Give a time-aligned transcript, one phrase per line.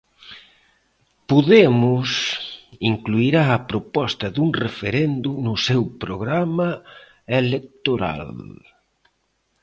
[1.29, 2.07] Podemos
[2.91, 6.69] incluirá a proposta dun referendo no seu programa
[7.41, 8.27] electoral.